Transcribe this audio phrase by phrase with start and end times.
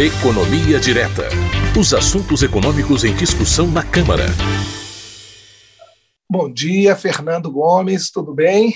[0.00, 1.24] Economia Direta.
[1.76, 4.26] Os assuntos econômicos em discussão na Câmara.
[6.30, 8.74] Bom dia, Fernando Gomes, tudo bem?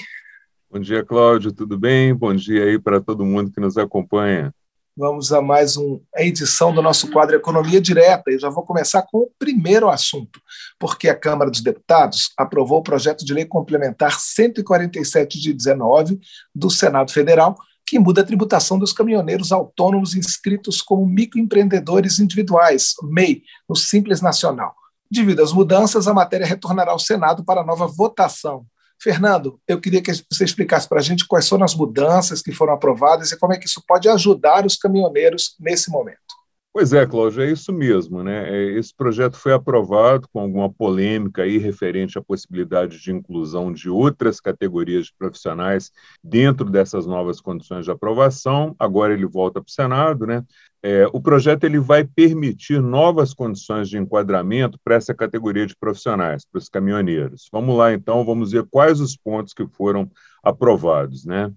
[0.69, 2.13] Bom dia, Cláudio, tudo bem?
[2.13, 4.53] Bom dia aí para todo mundo que nos acompanha.
[4.97, 8.33] Vamos a mais uma edição do nosso quadro Economia Direta.
[8.33, 10.41] E já vou começar com o primeiro assunto,
[10.77, 16.19] porque a Câmara dos Deputados aprovou o projeto de lei complementar 147 de 19
[16.53, 17.55] do Senado Federal,
[17.87, 24.75] que muda a tributação dos caminhoneiros autônomos inscritos como microempreendedores individuais, MEI, no Simples Nacional.
[25.11, 28.65] Devido às mudanças, a matéria retornará ao Senado para nova votação.
[28.99, 32.73] Fernando, eu queria que você explicasse para a gente quais foram as mudanças que foram
[32.73, 36.42] aprovadas e como é que isso pode ajudar os caminhoneiros nesse momento.
[36.75, 38.23] Pois é, Cláudio, é isso mesmo.
[38.23, 38.49] Né?
[38.49, 43.91] É, esse projeto foi aprovado com alguma polêmica aí referente à possibilidade de inclusão de
[43.91, 45.93] outras categorias de profissionais
[46.25, 48.75] dentro dessas novas condições de aprovação.
[48.79, 50.27] Agora ele volta para o Senado.
[50.27, 50.43] Né?
[50.83, 56.47] É, o projeto ele vai permitir novas condições de enquadramento para essa categoria de profissionais,
[56.51, 57.51] para os caminhoneiros.
[57.53, 60.11] Vamos lá, então, vamos ver quais os pontos que foram
[60.43, 61.27] aprovados.
[61.27, 61.53] Né?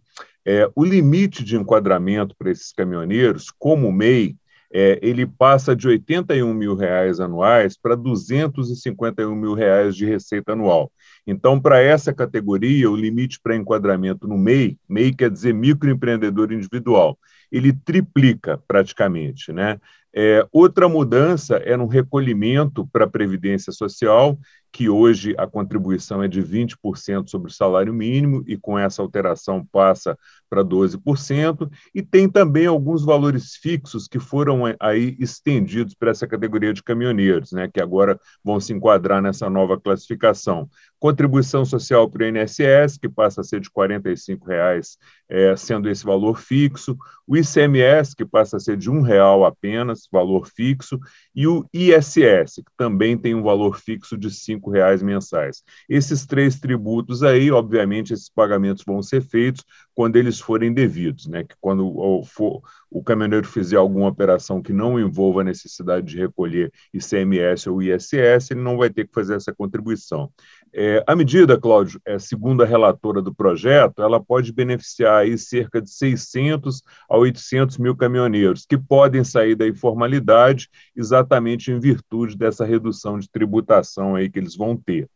[0.46, 4.36] É, o limite de enquadramento para esses caminhoneiros, como MEI,
[4.78, 10.92] é, ele passa de 81 mil reais anuais para 251 mil reais de receita anual.
[11.26, 17.18] Então, para essa categoria, o limite para enquadramento no MEI, MEI quer dizer microempreendedor individual,
[17.50, 19.80] ele triplica praticamente, né?
[20.18, 24.40] É, outra mudança é no recolhimento para a Previdência Social,
[24.76, 29.66] que hoje a contribuição é de 20% sobre o salário mínimo, e com essa alteração
[29.72, 30.18] passa
[30.50, 36.74] para 12%, e tem também alguns valores fixos que foram aí estendidos para essa categoria
[36.74, 40.70] de caminhoneiros, né, que agora vão se enquadrar nessa nova classificação.
[41.00, 44.98] Contribuição social para o INSS, que passa a ser de R$ 45,00,
[45.30, 50.05] é, sendo esse valor fixo, o ICMS, que passa a ser de R$ 1,00 apenas,
[50.12, 51.00] valor fixo,
[51.36, 55.64] e o ISS, que também tem um valor fixo de R$ 5,00 mensais.
[55.90, 59.64] Esses três tributos aí, obviamente, esses pagamentos vão ser feitos
[59.96, 61.46] quando eles forem devidos, né?
[61.46, 62.62] Que quando o, for,
[62.92, 68.52] o caminhoneiro fizer alguma operação que não envolva a necessidade de recolher ICMS ou ISS,
[68.52, 70.30] ele não vai ter que fazer essa contribuição.
[70.74, 75.82] É, a medida, Cláudio, é, segundo a relatora do projeto, ela pode beneficiar aí cerca
[75.82, 82.66] de 600 a 800 mil caminhoneiros, que podem sair da informalidade exatamente em virtude dessa
[82.66, 85.10] redução de tributação aí que eles vão ter.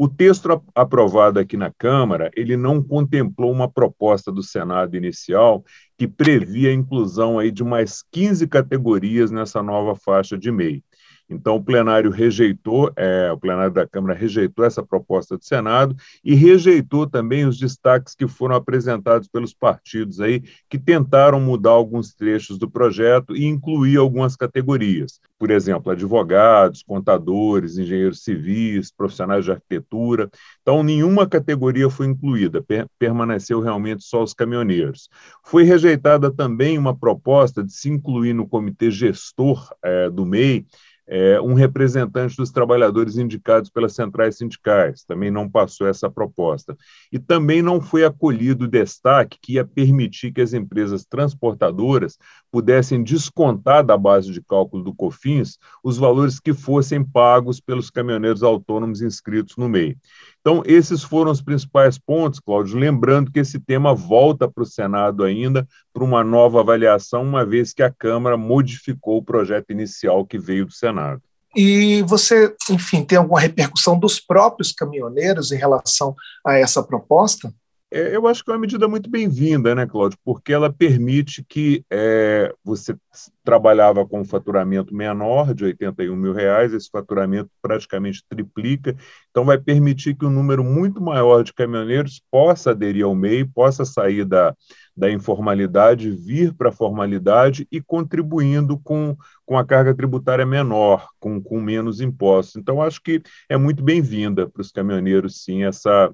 [0.00, 5.64] O texto aprovado aqui na Câmara, ele não contemplou uma proposta do Senado inicial
[5.96, 10.84] que previa a inclusão aí de mais 15 categorias nessa nova faixa de MEI.
[11.28, 15.94] Então, o plenário rejeitou, é, o plenário da Câmara rejeitou essa proposta do Senado
[16.24, 22.14] e rejeitou também os destaques que foram apresentados pelos partidos aí, que tentaram mudar alguns
[22.14, 25.20] trechos do projeto e incluir algumas categorias.
[25.38, 30.30] Por exemplo, advogados, contadores, engenheiros civis, profissionais de arquitetura.
[30.62, 35.08] Então, nenhuma categoria foi incluída, per permaneceu realmente só os caminhoneiros.
[35.44, 40.66] Foi rejeitada também uma proposta de se incluir no comitê gestor é, do MEI
[41.08, 46.76] é, um representante dos trabalhadores indicados pelas centrais sindicais, também não passou essa proposta.
[47.10, 52.18] E também não foi acolhido o destaque que ia permitir que as empresas transportadoras
[52.50, 58.42] pudessem descontar da base de cálculo do COFINS os valores que fossem pagos pelos caminhoneiros
[58.42, 59.96] autônomos inscritos no MEI.
[60.40, 62.78] Então, esses foram os principais pontos, Cláudio.
[62.78, 67.72] Lembrando que esse tema volta para o Senado ainda para uma nova avaliação, uma vez
[67.72, 71.22] que a Câmara modificou o projeto inicial que veio do Senado.
[71.56, 76.14] E você, enfim, tem alguma repercussão dos próprios caminhoneiros em relação
[76.46, 77.52] a essa proposta?
[77.90, 80.18] É, eu acho que é uma medida muito bem-vinda, né, Cláudio?
[80.22, 82.94] Porque ela permite que é, você
[83.42, 88.94] trabalhava com um faturamento menor, de 81 mil reais, esse faturamento praticamente triplica,
[89.30, 93.86] então vai permitir que um número muito maior de caminhoneiros possa aderir ao MEI, possa
[93.86, 94.54] sair da,
[94.94, 99.16] da informalidade, vir para a formalidade e contribuindo com,
[99.46, 102.56] com a carga tributária menor, com, com menos impostos.
[102.56, 106.12] Então, acho que é muito bem-vinda para os caminhoneiros, sim, essa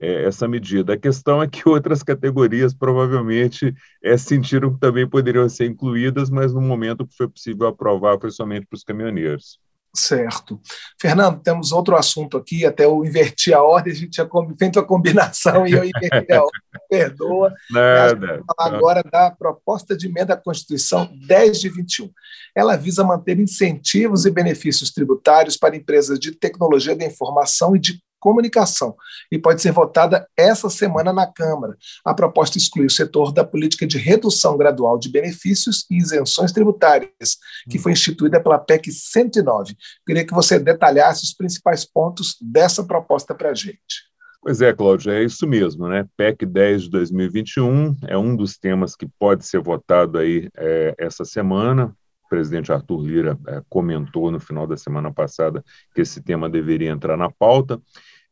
[0.00, 0.94] é, essa medida.
[0.94, 6.52] A questão é que outras categorias provavelmente é, sentiram que também poderiam ser incluídas, mas
[6.52, 9.58] no momento que foi possível aprovar foi somente para os caminhoneiros.
[9.96, 10.60] Certo.
[11.00, 14.28] Fernando, temos outro assunto aqui, até eu inverti a ordem, a gente tinha
[14.58, 16.60] feito a combinação e eu inverti a ordem,
[16.90, 17.54] perdoa.
[17.70, 18.42] Nada.
[18.56, 22.10] Falar agora da proposta de emenda à Constituição 10 de 21.
[22.54, 27.98] Ela visa manter incentivos e benefícios tributários para empresas de tecnologia da informação e de
[28.18, 28.94] comunicação
[29.30, 31.76] e pode ser votada essa semana na Câmara.
[32.04, 37.38] A proposta exclui o setor da política de redução gradual de benefícios e isenções tributárias,
[37.70, 39.76] que foi instituída pela PEC 109.
[40.06, 44.06] Queria que você detalhasse os principais pontos dessa proposta para a gente.
[44.42, 46.06] Pois é, Cláudio, é isso mesmo, né?
[46.16, 51.24] PEC 10 de 2021 é um dos temas que pode ser votado aí é, essa
[51.24, 51.92] semana.
[52.26, 55.64] O presidente Arthur Lira é, comentou no final da semana passada
[55.94, 57.80] que esse tema deveria entrar na pauta.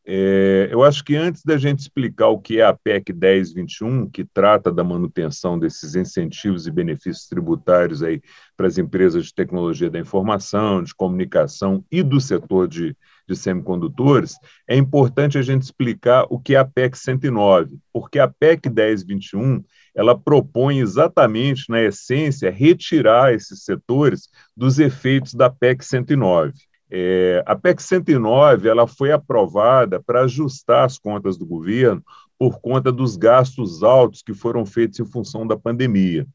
[0.06, 4.22] É, eu acho que antes da gente explicar o que é a PEC 1021, que
[4.22, 8.20] trata da manutenção desses incentivos e benefícios tributários aí
[8.56, 12.94] para as empresas de tecnologia da informação, de comunicação e do setor de,
[13.26, 14.36] de semicondutores,
[14.68, 19.64] é importante a gente explicar o que é a PEC 109, porque a PEC 1021
[19.94, 26.52] ela propõe exatamente, na essência, retirar esses setores dos efeitos da PEC 109.
[26.90, 32.02] É, a PEC 109 ela foi aprovada para ajustar as contas do governo
[32.38, 36.26] por conta dos gastos altos que foram feitos em função da pandemia.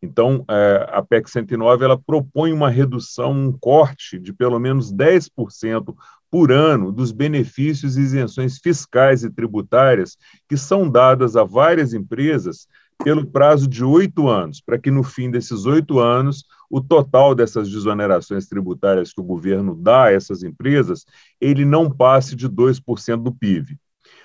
[0.00, 5.94] Então, é, a PEC 109 ela propõe uma redução, um corte de pelo menos 10%
[6.30, 10.16] por ano dos benefícios e isenções fiscais e tributárias
[10.48, 12.66] que são dadas a várias empresas
[13.02, 17.70] pelo prazo de oito anos, para que no fim desses oito anos o total dessas
[17.70, 21.06] desonerações tributárias que o governo dá a essas empresas,
[21.40, 23.78] ele não passe de 2% do PIB.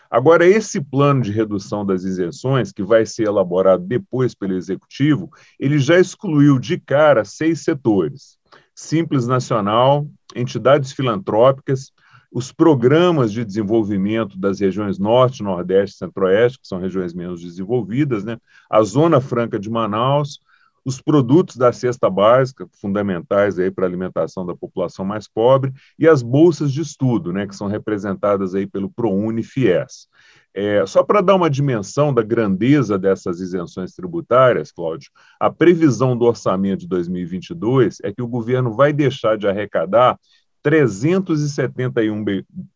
[0.10, 5.80] Agora, esse plano de redução das isenções, que vai ser elaborado depois pelo Executivo, ele
[5.80, 8.38] já excluiu de cara seis setores:
[8.76, 11.92] Simples Nacional, entidades filantrópicas,
[12.32, 18.24] os programas de desenvolvimento das regiões Norte, Nordeste e Centro-Oeste, que são regiões menos desenvolvidas,
[18.24, 18.38] né?
[18.70, 20.40] a Zona Franca de Manaus,
[20.86, 26.08] os produtos da cesta básica, fundamentais aí para a alimentação da população mais pobre, e
[26.08, 30.08] as bolsas de estudo, né, que são representadas aí pelo ProUni FIES.
[30.56, 35.10] É, só para dar uma dimensão da grandeza dessas isenções tributárias, Cláudio,
[35.40, 40.18] a previsão do orçamento de 2022 é que o governo vai deixar de arrecadar
[40.62, 42.24] 371,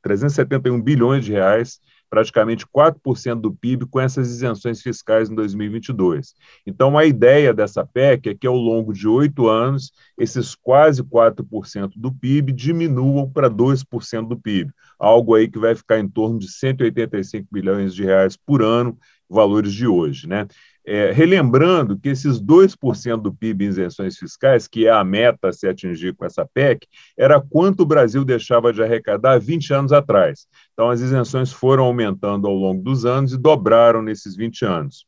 [0.02, 6.34] 371 bilhões de reais praticamente 4% do PIB com essas isenções fiscais em 2022.
[6.66, 11.92] Então, a ideia dessa PEC é que, ao longo de oito anos, esses quase 4%
[11.96, 16.52] do PIB diminuam para 2% do PIB, algo aí que vai ficar em torno de
[16.52, 18.98] 185 bilhões de reais por ano,
[19.30, 20.28] valores de hoje.
[20.28, 20.48] Né?
[20.90, 25.52] É, relembrando que esses 2% do PIB em isenções fiscais, que é a meta a
[25.52, 26.88] se atingir com essa PEC,
[27.18, 30.48] era quanto o Brasil deixava de arrecadar 20 anos atrás.
[30.72, 35.06] Então, as isenções foram aumentando ao longo dos anos e dobraram nesses 20 anos.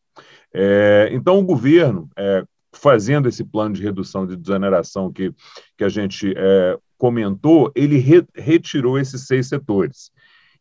[0.53, 2.43] É, então, o governo, é,
[2.73, 5.33] fazendo esse plano de redução de desoneração que,
[5.77, 10.11] que a gente é, comentou, ele re, retirou esses seis setores.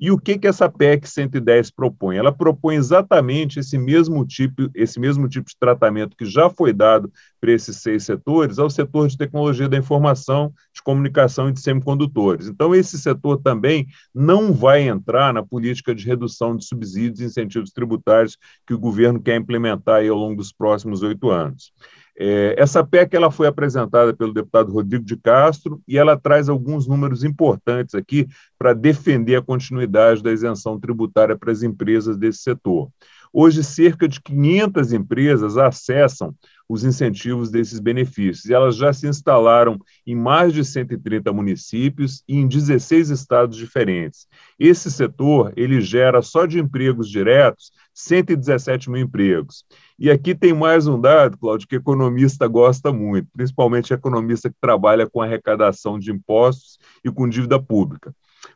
[0.00, 2.17] E o que, que essa PEC 110 propõe?
[2.17, 7.12] Ela propõe exatamente esse mesmo tipo, esse mesmo tipo de tratamento que já foi dado
[7.41, 12.47] para esses seis setores ao setor de tecnologia da informação, de comunicação e de semicondutores.
[12.47, 17.71] Então, esse setor também não vai entrar na política de redução de subsídios e incentivos
[17.71, 21.73] tributários que o governo quer implementar ao longo dos próximos oito anos.
[22.20, 26.88] É, essa PEC ela foi apresentada pelo deputado Rodrigo de Castro e ela traz alguns
[26.88, 28.26] números importantes aqui
[28.59, 32.88] para defender a continuidade da isenção tributária para as empresas desse setor.
[33.32, 36.35] Hoje, cerca de 500 empresas acessam
[36.69, 38.44] os incentivos desses benefícios.
[38.44, 44.28] E elas já se instalaram em mais de 130 municípios e em 16 estados diferentes.
[44.59, 49.64] Esse setor, ele gera só de empregos diretos 117 mil empregos.
[49.99, 55.09] E aqui tem mais um dado, Cláudio, que economista gosta muito, principalmente economista que trabalha
[55.09, 58.14] com arrecadação de impostos e com dívida pública.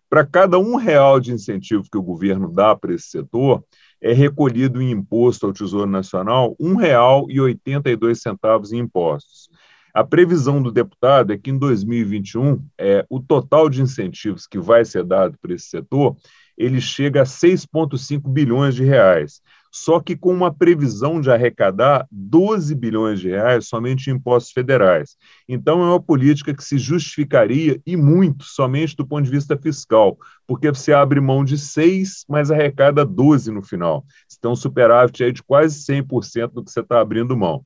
[0.08, 3.64] Para cada um real de incentivo que o governo dá para esse setor,
[4.02, 9.48] é recolhido em imposto ao Tesouro Nacional R$ 1,82 em impostos.
[9.94, 14.84] A previsão do deputado é que em 2021, é, o total de incentivos que vai
[14.84, 16.16] ser dado para esse setor
[16.56, 19.40] ele chega a 6,5 bilhões de reais.
[19.74, 25.16] Só que com uma previsão de arrecadar 12 bilhões de reais somente em impostos federais.
[25.48, 30.18] Então, é uma política que se justificaria, e muito, somente do ponto de vista fiscal,
[30.46, 34.04] porque você abre mão de 6, mas arrecada 12 no final.
[34.38, 37.64] Então, superávit aí de quase 100% do que você está abrindo mão.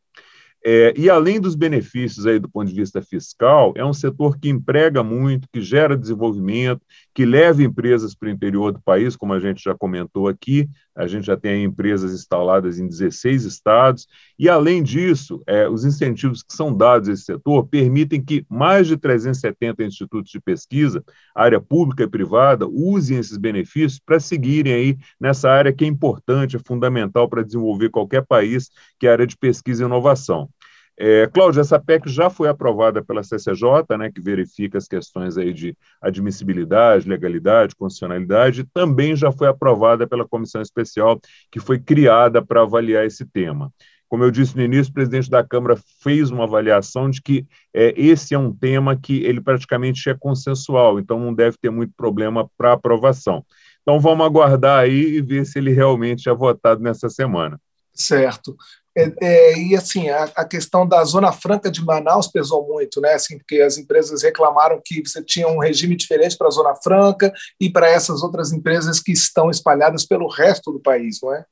[0.68, 4.48] É, e além dos benefícios aí do ponto de vista fiscal, é um setor que
[4.48, 6.80] emprega muito, que gera desenvolvimento,
[7.16, 11.06] que leve empresas para o interior do país, como a gente já comentou aqui, a
[11.06, 14.06] gente já tem empresas instaladas em 16 estados,
[14.38, 18.86] e além disso, é, os incentivos que são dados a esse setor permitem que mais
[18.86, 21.02] de 370 institutos de pesquisa,
[21.34, 26.56] área pública e privada, usem esses benefícios para seguirem aí nessa área que é importante,
[26.56, 28.70] é fundamental para desenvolver qualquer país,
[29.00, 30.50] que é a área de pesquisa e inovação.
[30.98, 35.52] É, Cláudio, essa PEC já foi aprovada pela CCJ, né, que verifica as questões aí
[35.52, 42.62] de admissibilidade, legalidade, constitucionalidade, também já foi aprovada pela comissão especial que foi criada para
[42.62, 43.70] avaliar esse tema.
[44.08, 47.92] Como eu disse no início, o presidente da Câmara fez uma avaliação de que é,
[47.96, 52.48] esse é um tema que ele praticamente é consensual, então não deve ter muito problema
[52.56, 53.44] para aprovação.
[53.82, 57.60] Então vamos aguardar aí e ver se ele realmente é votado nessa semana.
[57.92, 58.56] Certo.
[58.96, 63.12] É, é, e assim, a, a, questão da Zona Franca de Manaus pesou muito, né?
[63.12, 67.30] Assim, porque as empresas reclamaram que você tinha um regime diferente para a Zona Franca
[67.60, 71.44] e para essas outras empresas que estão espalhadas pelo resto do país, não é?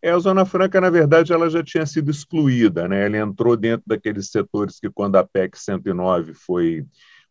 [0.00, 3.06] É, a Zona Franca, na verdade, ela já tinha sido excluída, né?
[3.06, 6.84] Ela entrou dentro daqueles setores que, quando a PEC 109 foi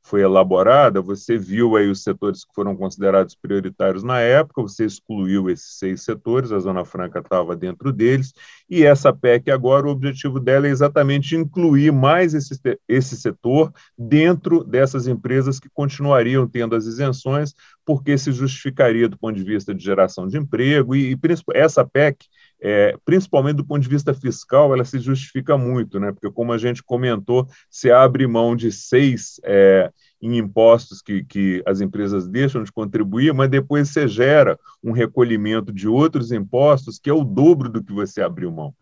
[0.03, 5.49] foi elaborada, você viu aí os setores que foram considerados prioritários na época, você excluiu
[5.49, 8.33] esses seis setores, a Zona Franca estava dentro deles,
[8.69, 14.63] e essa PEC agora, o objetivo dela é exatamente incluir mais esse, esse setor dentro
[14.63, 17.53] dessas empresas que continuariam tendo as isenções,
[17.85, 21.19] porque se justificaria do ponto de vista de geração de emprego, e, e
[21.53, 22.27] essa PEC,
[22.65, 26.13] é, principalmente do ponto de vista fiscal, ela se justifica muito, né?
[26.13, 29.91] porque, como a gente comentou, se abre mão de seis é,
[30.21, 35.73] em impostos que, que as empresas deixam de contribuir, mas depois você gera um recolhimento
[35.73, 38.73] de outros impostos que é o dobro do que você abriu mão.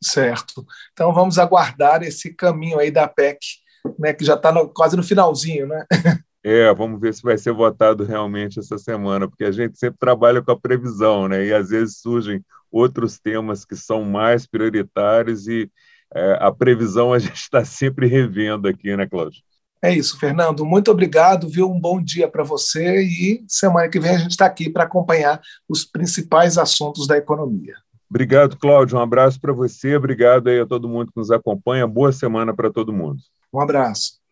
[0.00, 0.64] Certo.
[0.92, 3.38] Então vamos aguardar esse caminho aí da PEC,
[3.98, 5.84] né, que já está quase no finalzinho, né?
[6.46, 10.42] É, vamos ver se vai ser votado realmente essa semana, porque a gente sempre trabalha
[10.42, 11.46] com a previsão, né?
[11.46, 15.70] E às vezes surgem outros temas que são mais prioritários e
[16.12, 19.42] é, a previsão a gente está sempre revendo aqui, né, Cláudio?
[19.80, 20.64] É isso, Fernando.
[20.64, 21.70] Muito obrigado, viu?
[21.70, 25.40] Um bom dia para você e semana que vem a gente está aqui para acompanhar
[25.68, 27.74] os principais assuntos da economia.
[28.08, 28.96] Obrigado, Cláudio.
[28.96, 29.94] Um abraço para você.
[29.96, 31.86] Obrigado aí a todo mundo que nos acompanha.
[31.86, 33.18] Boa semana para todo mundo.
[33.52, 34.23] Um abraço.